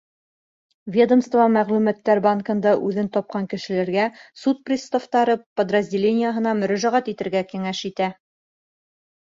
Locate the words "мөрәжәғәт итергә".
6.65-7.47